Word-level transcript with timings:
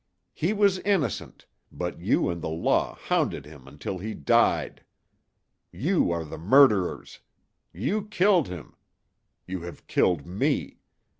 He 0.33 0.51
was 0.51 0.79
innocent, 0.79 1.45
but 1.71 2.01
you 2.01 2.27
and 2.31 2.41
the 2.41 2.49
Law 2.49 2.95
hounded 2.95 3.45
him 3.45 3.67
until 3.67 3.99
he 3.99 4.15
died. 4.15 4.83
You 5.71 6.09
are 6.09 6.25
the 6.25 6.39
murderers. 6.39 7.19
You 7.71 8.07
killed 8.07 8.47
him. 8.47 8.73
You 9.45 9.61
have 9.61 9.85
killed 9.85 10.25
me. 10.25 10.79